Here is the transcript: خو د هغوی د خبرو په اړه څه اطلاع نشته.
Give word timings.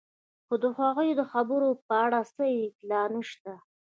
خو 0.45 0.55
د 0.63 0.65
هغوی 0.79 1.09
د 1.15 1.21
خبرو 1.31 1.69
په 1.87 1.93
اړه 2.05 2.19
څه 2.35 2.43
اطلاع 2.67 3.05
نشته. 3.15 3.53